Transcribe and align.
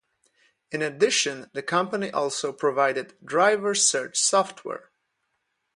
In 0.71 0.81
addition 0.81 1.51
the 1.53 1.61
company 1.61 2.09
also 2.09 2.51
provided 2.51 3.13
driver 3.23 3.75
search 3.75 4.17
software. 4.17 4.89